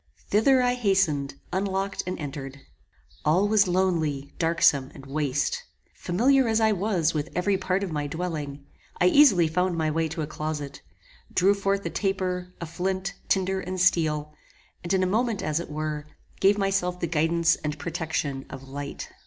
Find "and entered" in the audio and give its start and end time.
2.07-2.61